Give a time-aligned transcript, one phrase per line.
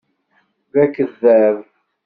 [0.71, 1.57] D akeddab.